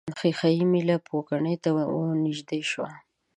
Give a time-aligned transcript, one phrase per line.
[0.19, 1.69] ښيښه یي میله پوکڼۍ ته
[2.23, 2.89] نژدې شوه.